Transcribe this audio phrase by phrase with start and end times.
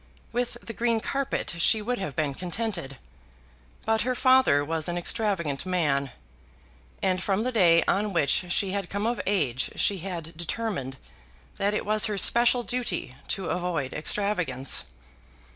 [0.31, 2.97] With the green carpet she would have been contented.
[3.85, 6.09] But her father was an extravagant man;
[7.03, 10.97] and from the day on which she had come of age she had determined
[11.59, 14.85] that it was her special duty to avoid extravagance.